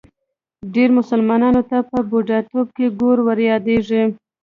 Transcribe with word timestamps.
ډېری 0.73 0.93
مسلمانانو 0.99 1.61
ته 1.69 1.77
په 1.89 1.97
بوډاتوب 2.09 2.67
کې 2.77 2.85
ګور 2.99 3.17
وریادېږي. 3.27 4.03